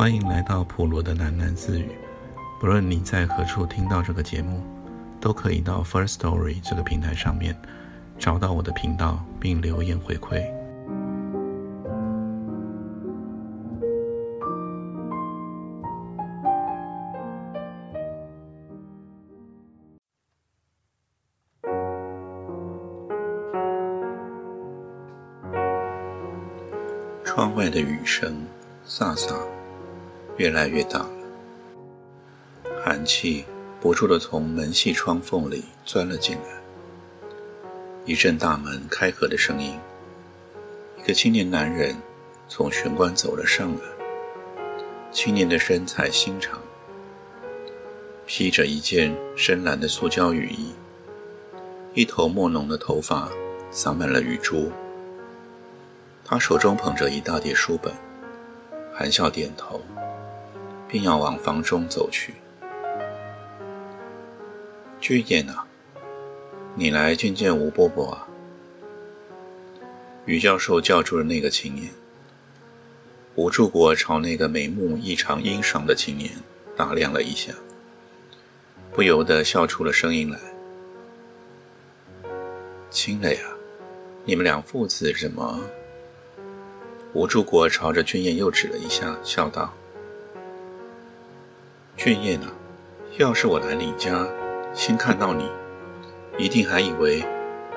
[0.00, 1.90] 欢迎来到普罗的喃喃自语。
[2.58, 4.62] 不论你在何处听到这个节目，
[5.20, 7.54] 都可以到 First Story 这个平台上面
[8.18, 10.42] 找到我的频道，并留言回馈。
[27.22, 28.46] 窗外的雨声
[28.86, 29.34] 飒飒，
[30.40, 31.10] 越来越大了。
[32.82, 33.44] 寒气
[33.78, 36.44] 不住地从门隙窗缝里钻了进来。
[38.06, 39.78] 一阵大门开合的声音，
[40.98, 41.94] 一个青年男人
[42.48, 43.80] 从玄关走了上来。
[45.12, 46.58] 青年的身材修长，
[48.24, 50.70] 披着一件深蓝的塑胶雨衣，
[51.92, 53.28] 一头墨浓的头发
[53.70, 54.72] 洒满了雨珠。
[56.24, 57.92] 他手中捧着一大叠书本，
[58.94, 59.82] 含笑点头，
[60.90, 62.34] 便要往房中走去。
[65.00, 65.64] 俊彦啊，
[66.74, 68.26] 你来见见吴伯伯啊！
[70.26, 71.90] 于教授叫住了那个青年。
[73.36, 76.30] 吴柱国朝那个眉目异常阴爽的青年
[76.76, 77.54] 打量了一下，
[78.92, 80.38] 不由得笑出了声音来
[82.90, 83.48] ：“青磊啊，
[84.24, 85.60] 你们两父子怎么？”
[87.14, 89.72] 吴柱国朝着俊彦又指了一下，笑道
[92.02, 92.50] ：“俊彦啊，
[93.18, 94.26] 要是我来你家，
[94.72, 95.46] 先看到你，
[96.38, 97.22] 一定还以为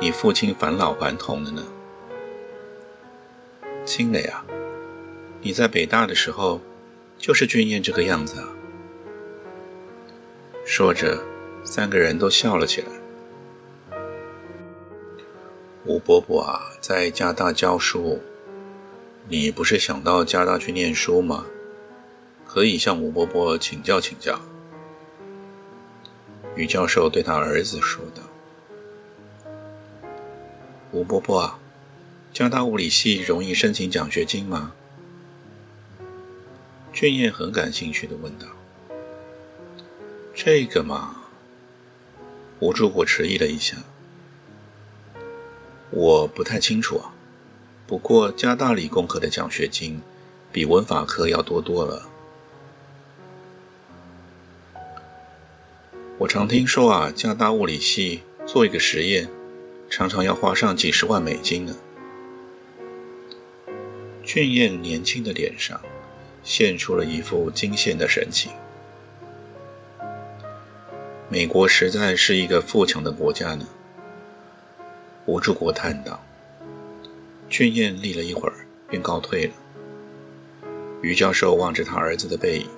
[0.00, 1.62] 你父亲返老还童了呢。
[3.84, 4.44] 青磊啊，
[5.40, 6.60] 你在北大的时候，
[7.16, 8.48] 就是俊彦这个样子啊。”
[10.66, 11.22] 说着，
[11.62, 12.88] 三个人都笑了起来。
[15.84, 18.18] 吴伯伯啊，在加大教书。
[19.28, 21.46] 你不是想到加大去念书吗？
[22.48, 24.40] 可以向吴伯伯请教请教。”
[26.56, 28.22] 于教授对他儿子说道。
[30.90, 31.60] “吴伯伯啊，
[32.32, 34.72] 加大物理系容易申请奖学金吗？”
[36.92, 38.46] 俊彦很感兴趣的问道。
[40.34, 41.14] “这个嘛。”
[42.60, 43.76] 吴助国迟疑了一下
[45.92, 47.14] ，“我不太清楚啊。”
[47.86, 50.02] 不过，加大理工科的奖学金
[50.50, 52.08] 比文法科要多多了。
[56.18, 59.28] 我常听说啊，加拿大物理系做一个实验，
[59.88, 61.76] 常常要花上几十万美金呢。
[64.24, 65.80] 俊彦年轻的脸上
[66.42, 68.50] 现出了一副惊羡的神情。
[71.28, 73.64] 美国实在是一个富强的国家呢。
[75.24, 76.20] 吴志国叹道。
[77.48, 78.54] 俊彦立了一会儿，
[78.90, 79.52] 便告退了。
[81.00, 82.68] 于教授望着他儿子的背影，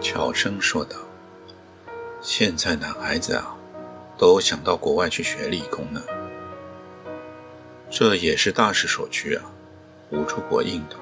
[0.00, 0.96] 悄声说道
[2.20, 3.56] ：“现在男孩子啊，
[4.16, 6.02] 都想到国外去学理工呢。
[7.90, 9.42] 这也是大势所趋啊。”
[10.10, 10.96] 吴楚国应道：“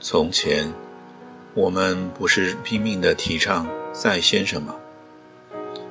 [0.00, 0.72] 从前
[1.54, 4.74] 我们不是拼命的提倡赛先生吗？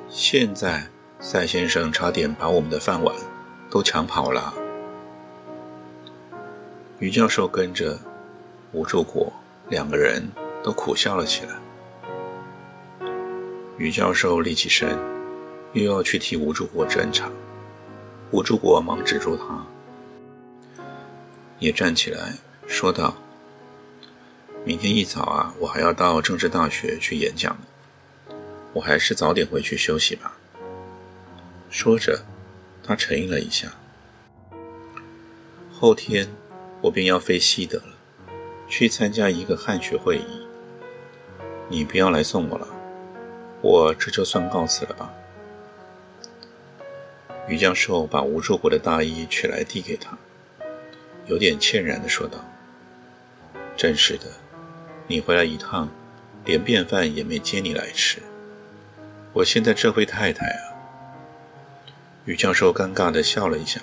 [0.09, 0.87] 现在
[1.19, 3.15] 赛先生差点把我们的饭碗。”
[3.71, 4.51] 都抢跑了。
[6.97, 7.99] 于教授跟着
[8.71, 9.31] 吴柱国
[9.67, 10.27] 两个人
[10.63, 11.53] 都苦笑了起来。
[13.79, 14.95] 于教授立起身，
[15.73, 17.31] 又要去替吴柱国侦查。
[18.29, 19.65] 吴柱国忙止住他，
[21.57, 22.35] 也站起来
[22.67, 23.15] 说道
[24.63, 28.35] ：“明天一早啊，我还要到政治大学去演讲呢，
[28.73, 30.37] 我还是早点回去休息吧。”
[31.71, 32.23] 说着。
[32.81, 33.67] 他沉吟了一下。
[35.71, 36.27] 后天
[36.81, 37.93] 我便要飞西德了，
[38.67, 40.47] 去参加一个汉学会议。
[41.67, 42.67] 你不要来送我了，
[43.61, 45.13] 我这就算告辞了吧。
[47.47, 50.17] 于教授把吴柱国的大衣取来递给他，
[51.25, 52.37] 有点歉然地说道
[53.75, 54.25] ：“真是的，
[55.07, 55.89] 你回来一趟，
[56.45, 58.21] 连便饭也没接你来吃。
[59.33, 60.61] 我现在这位太太啊。”
[62.25, 63.81] 于教授尴尬地笑了一下。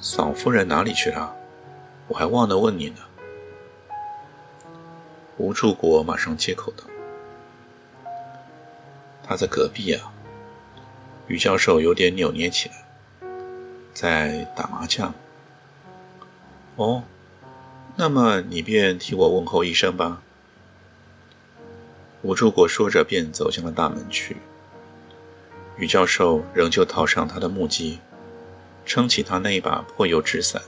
[0.00, 1.36] 嫂夫人哪里去了？
[2.08, 2.96] 我还忘了问你呢。
[5.36, 6.84] 吴柱国马上接口道
[9.26, 10.12] ：“他在隔壁啊。”
[11.26, 12.84] 于教授有点扭捏起来，
[13.94, 15.14] 在打麻将。
[16.76, 17.02] 哦，
[17.96, 20.20] 那么你便替我问候一声吧。
[22.22, 24.36] 吴柱国说着，便走向了大门去。
[25.76, 27.98] 于教授仍旧套上他的木屐，
[28.84, 30.60] 撑起他那一把破油纸伞，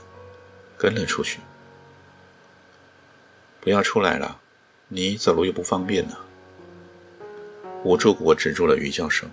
[0.77, 1.39] 跟了出去。
[3.61, 4.39] 不要出来了，
[4.87, 6.17] 你走路又不方便呢。
[7.83, 9.27] 吴柱国止住了于教授：“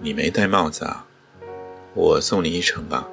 [0.00, 1.06] 你没戴帽子啊？
[1.94, 3.08] 我送你一程吧。”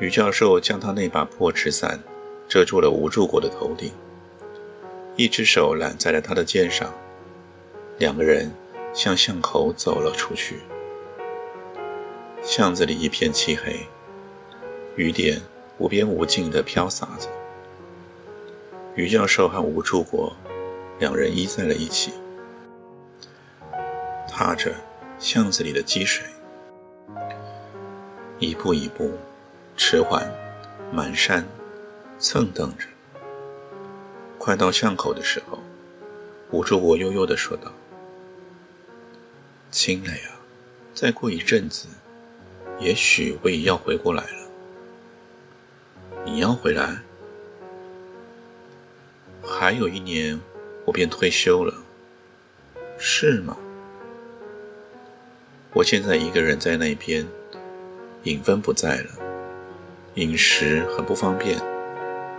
[0.00, 2.00] 于教授将他那把破纸伞
[2.48, 3.90] 遮住了吴柱国的头顶，
[5.16, 6.92] 一只手揽在了他的肩上，
[7.98, 8.50] 两个人
[8.94, 10.60] 向巷口走了出去。
[12.42, 13.80] 巷子里一片漆黑，
[14.94, 15.40] 雨点
[15.78, 17.28] 无边无尽地飘洒着。
[18.94, 20.34] 于教授和吴柱国
[20.98, 22.12] 两人依在了一起，
[24.28, 24.74] 踏着
[25.18, 26.26] 巷子里的积水，
[28.38, 29.12] 一步一步，
[29.76, 30.26] 迟缓、
[30.94, 31.44] 蹒跚，
[32.18, 32.86] 蹭蹬着。
[34.38, 35.58] 快到巷口的时候，
[36.50, 37.70] 吴柱国悠悠地说道
[39.70, 40.30] ：“亲了呀，
[40.94, 41.88] 再过一阵子。”
[42.78, 44.50] 也许我也要回过来了。
[46.26, 46.98] 你要回来？
[49.42, 50.38] 还有一年，
[50.86, 51.74] 我便退休了。
[52.96, 53.54] 是吗？
[55.74, 57.26] 我现在一个人在那边，
[58.22, 59.10] 影分不在了，
[60.14, 61.60] 饮食很不方便，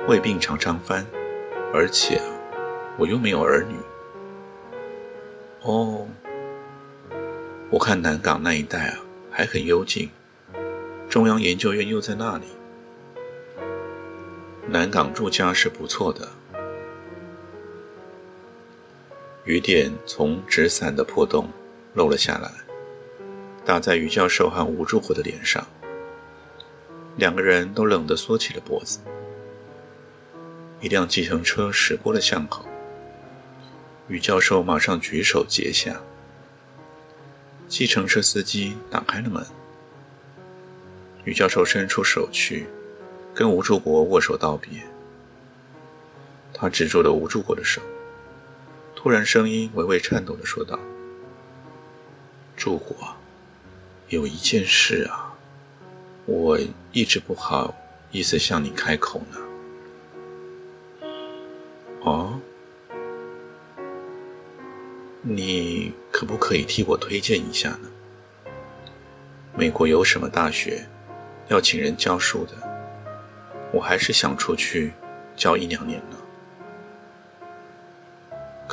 [0.07, 1.05] 胃病常常犯，
[1.71, 2.19] 而且
[2.97, 3.75] 我又没有儿女。
[5.61, 6.07] 哦，
[7.69, 10.09] 我看南港那一带啊，还很幽静。
[11.07, 12.45] 中央研究院又在那里。
[14.67, 16.27] 南港住家是不错的。
[19.47, 21.49] 雨点从纸伞的破洞
[21.93, 22.51] 漏了下来，
[23.65, 25.65] 打在于教授和吴柱国的脸上。
[27.15, 28.99] 两个人都冷得缩起了脖子。
[30.81, 32.65] 一辆计程车驶过了巷口，
[34.09, 35.97] 于教授马上举手截下。
[37.69, 39.41] 计程车司机打开了门。
[41.23, 42.67] 于教授伸出手去，
[43.33, 44.71] 跟吴柱国握手道别。
[46.53, 47.81] 他指住了吴柱国的手，
[49.07, 50.77] 突然声音微微颤抖的说道
[52.57, 53.15] ：“柱国，
[54.09, 55.33] 有一件事啊，
[56.25, 56.59] 我
[56.91, 57.73] 一直不好
[58.11, 59.37] 意思向你开口呢。
[62.03, 62.37] ”“哦，
[65.21, 67.89] 你可不可以替我推荐一下呢？
[69.55, 70.85] 美国有什么大学？”
[71.47, 72.51] 要请人教书的，
[73.71, 74.91] 我还是想出去
[75.33, 76.17] 教一两年呢。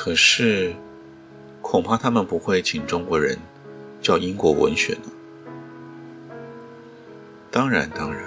[0.04, 0.74] 可是，
[1.62, 3.38] 恐怕他们不会请中国人
[4.02, 5.10] 教英国文学呢。
[7.50, 8.22] 当然，当然。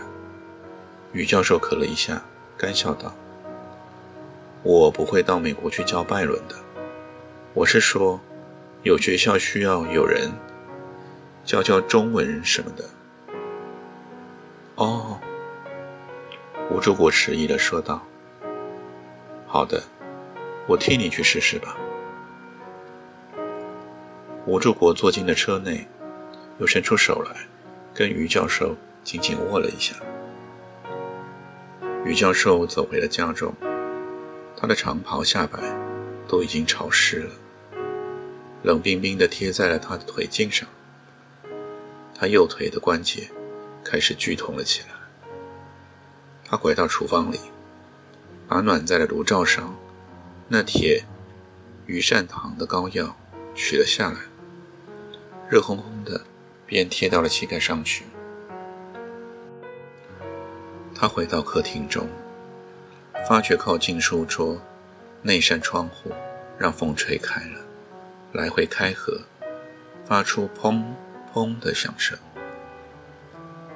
[1.14, 2.20] 于教授咳了一下，
[2.58, 3.14] 干笑道
[4.66, 6.56] ：“我不会到美国去教拜伦的。
[7.54, 8.20] 我是说，
[8.82, 10.32] 有学校需要有人
[11.46, 12.86] 教教中文什么的。”
[14.78, 15.20] 哦，
[16.72, 18.02] 吴柱国迟疑的说道
[19.46, 19.84] ：“好的，
[20.68, 21.76] 我替你去试试吧。”
[24.46, 25.88] 吴柱国坐进了车内，
[26.60, 27.48] 又伸出手来，
[27.94, 29.96] 跟于教授紧紧握了一下。
[32.06, 33.54] 于教授走回了家中，
[34.56, 35.60] 他的长袍下摆
[36.28, 37.32] 都已经潮湿了，
[38.64, 40.70] 冷冰冰地贴在了他的腿颈上。
[42.14, 43.30] 他右腿的关节。
[43.90, 44.88] 开始剧痛了起来。
[46.44, 47.40] 他拐到厨房里，
[48.46, 49.74] 把暖在了炉灶上
[50.50, 51.04] 那铁
[51.88, 53.18] 羽扇堂的膏药
[53.54, 54.20] 取了下来，
[55.50, 56.22] 热烘烘的，
[56.66, 58.06] 便贴到了膝盖上去。
[60.96, 62.08] 他回到客厅中，
[63.28, 64.58] 发觉靠近书桌
[65.22, 66.14] 那扇窗户
[66.58, 67.60] 让风吹开了，
[68.32, 69.20] 来回开合，
[70.06, 70.82] 发出砰
[71.34, 72.18] 砰的响声。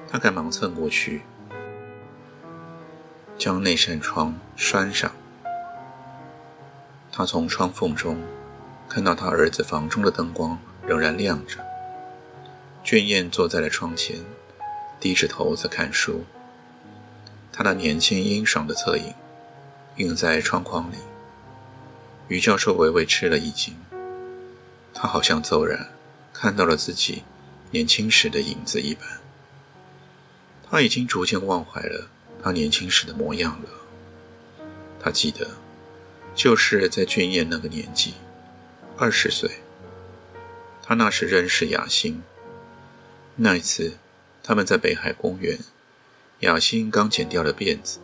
[0.10, 1.24] 他赶忙蹭过去，
[3.38, 5.12] 将那扇窗拴上。
[7.12, 8.18] 他从窗缝中
[8.88, 11.58] 看到他儿子房中的灯光仍然亮着。
[12.84, 14.18] 卷燕坐在了窗前，
[15.00, 16.24] 低着头在看书。
[17.52, 19.14] 他那年轻英爽的侧影
[19.98, 20.96] 映在窗框里。
[22.28, 23.76] 于教授微微吃了一惊，
[24.94, 25.90] 他好像骤然
[26.32, 27.24] 看到了自己
[27.72, 29.04] 年轻时的影子一般。
[30.70, 32.08] 他已经逐渐忘怀了
[32.42, 33.70] 他年轻时的模样了。
[34.98, 35.46] 他记得，
[36.34, 38.14] 就是在俊彦那个年纪，
[38.98, 39.50] 二十岁。
[40.84, 42.22] 他那时认识雅欣。
[43.36, 43.94] 那一次，
[44.44, 45.60] 他们在北海公园，
[46.40, 48.00] 雅欣刚剪掉了辫子，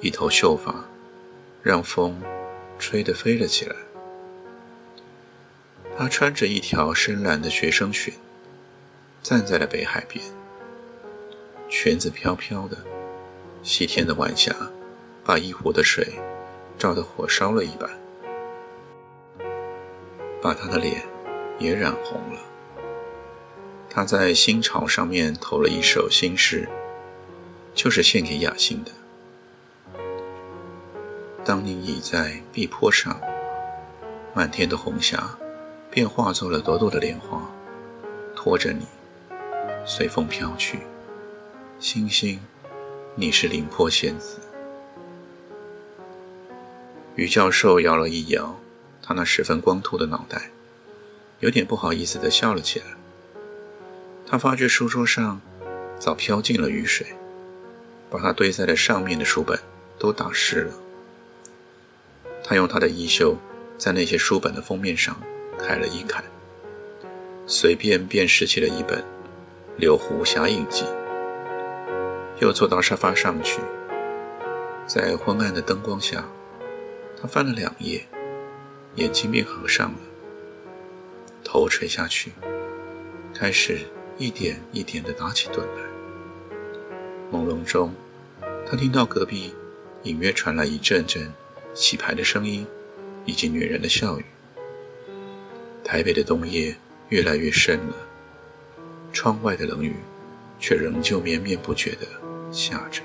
[0.00, 0.84] 一头秀发，
[1.62, 2.20] 让风
[2.78, 3.76] 吹得飞了起来。
[5.96, 8.14] 他穿着一条深蓝的学生裙，
[9.22, 10.24] 站在了北海边。
[11.68, 12.76] 裙子飘飘的，
[13.62, 14.54] 西天的晚霞
[15.24, 16.18] 把一湖的水
[16.82, 17.88] 照的火烧了一般，
[20.42, 21.00] 把他的脸
[21.60, 22.40] 也染红了。
[23.88, 26.68] 他在新潮上面投了一首新诗，
[27.72, 28.90] 就是献给雅兴的。
[31.44, 33.16] 当你倚在碧坡上，
[34.34, 35.38] 满天的红霞
[35.88, 37.48] 便化作了朵朵的莲花，
[38.34, 38.84] 拖着你
[39.86, 40.80] 随风飘去。
[41.78, 42.40] 星星，
[43.14, 44.40] 你是灵魄仙子。
[47.14, 48.58] 于教授摇了一摇
[49.02, 50.50] 他那十分光秃的脑袋，
[51.40, 52.86] 有点不好意思地笑了起来。
[54.26, 55.40] 他发觉书桌上
[55.98, 57.06] 早飘进了雨水，
[58.08, 59.58] 把他堆在了上面的书本
[59.98, 60.72] 都打湿了。
[62.42, 63.36] 他用他的衣袖
[63.76, 65.14] 在那些书本的封面上
[65.58, 66.22] 揩了一揩，
[67.46, 68.98] 随便便拾起了一本
[69.76, 70.84] 《柳湖侠影记》，
[72.40, 73.60] 又坐到沙发上去，
[74.86, 76.24] 在昏暗的灯光下，
[77.22, 78.04] 他翻了两页，
[78.96, 79.98] 眼睛便合上了，
[81.44, 82.32] 头垂下去，
[83.32, 83.78] 开始
[84.18, 85.82] 一点一点地打起盹来。
[87.30, 87.94] 朦胧中，
[88.66, 89.54] 他听到隔壁
[90.02, 91.32] 隐约传来一阵阵。
[91.74, 92.66] 洗牌的声音，
[93.24, 94.24] 以及女人的笑语。
[95.82, 96.76] 台北的冬夜
[97.08, 97.96] 越来越深了，
[99.10, 99.94] 窗外的冷雨
[100.58, 102.06] 却仍旧绵绵不绝地
[102.52, 103.00] 下着。